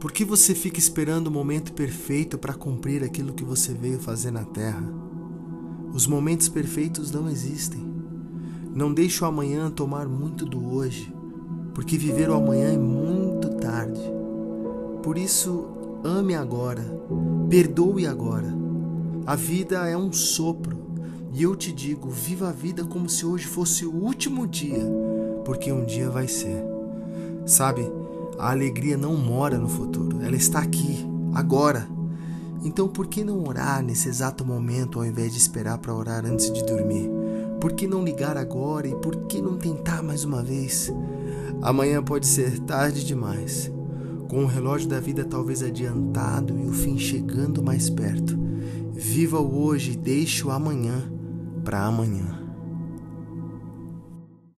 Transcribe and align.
Por 0.00 0.12
que 0.12 0.24
você 0.24 0.54
fica 0.54 0.78
esperando 0.78 1.26
o 1.26 1.30
momento 1.30 1.72
perfeito 1.72 2.38
para 2.38 2.54
cumprir 2.54 3.02
aquilo 3.02 3.32
que 3.32 3.42
você 3.42 3.74
veio 3.74 3.98
fazer 3.98 4.30
na 4.30 4.44
Terra? 4.44 4.84
Os 5.92 6.06
momentos 6.06 6.48
perfeitos 6.48 7.10
não 7.10 7.28
existem. 7.28 7.84
Não 8.72 8.94
deixe 8.94 9.24
o 9.24 9.26
amanhã 9.26 9.68
tomar 9.68 10.06
muito 10.06 10.44
do 10.44 10.72
hoje, 10.72 11.12
porque 11.74 11.98
viver 11.98 12.30
o 12.30 12.34
amanhã 12.34 12.74
é 12.74 12.78
muito 12.78 13.48
tarde. 13.56 14.00
Por 15.02 15.18
isso, 15.18 15.66
ame 16.04 16.36
agora, 16.36 16.84
perdoe 17.50 18.06
agora. 18.06 18.54
A 19.26 19.34
vida 19.34 19.88
é 19.88 19.96
um 19.96 20.12
sopro, 20.12 20.78
e 21.32 21.42
eu 21.42 21.56
te 21.56 21.72
digo: 21.72 22.08
viva 22.08 22.50
a 22.50 22.52
vida 22.52 22.84
como 22.84 23.08
se 23.08 23.26
hoje 23.26 23.46
fosse 23.46 23.84
o 23.84 23.92
último 23.92 24.46
dia, 24.46 24.86
porque 25.44 25.72
um 25.72 25.84
dia 25.84 26.08
vai 26.08 26.28
ser. 26.28 26.62
Sabe, 27.44 27.90
a 28.38 28.50
alegria 28.50 28.96
não 28.96 29.16
mora 29.16 29.58
no 29.58 29.68
futuro, 29.68 30.22
ela 30.22 30.36
está 30.36 30.60
aqui, 30.60 31.04
agora. 31.34 31.88
Então, 32.62 32.88
por 32.88 33.06
que 33.06 33.22
não 33.22 33.46
orar 33.46 33.82
nesse 33.82 34.08
exato 34.08 34.44
momento 34.44 34.98
ao 34.98 35.04
invés 35.04 35.32
de 35.32 35.38
esperar 35.38 35.78
para 35.78 35.94
orar 35.94 36.24
antes 36.24 36.52
de 36.52 36.64
dormir? 36.64 37.10
Por 37.60 37.72
que 37.72 37.86
não 37.86 38.04
ligar 38.04 38.36
agora 38.36 38.86
e 38.86 38.94
por 38.94 39.16
que 39.26 39.40
não 39.42 39.56
tentar 39.56 40.02
mais 40.02 40.24
uma 40.24 40.42
vez? 40.42 40.92
Amanhã 41.60 42.02
pode 42.02 42.26
ser 42.26 42.58
tarde 42.60 43.04
demais. 43.04 43.70
Com 44.28 44.44
o 44.44 44.46
relógio 44.46 44.88
da 44.88 45.00
vida 45.00 45.24
talvez 45.24 45.62
adiantado 45.62 46.58
e 46.58 46.66
o 46.66 46.72
fim 46.72 46.98
chegando 46.98 47.62
mais 47.62 47.90
perto. 47.90 48.38
Viva 48.92 49.40
o 49.40 49.64
hoje 49.64 49.92
e 49.92 49.96
deixe 49.96 50.44
o 50.44 50.50
amanhã 50.50 51.10
para 51.64 51.84
amanhã. 51.84 52.47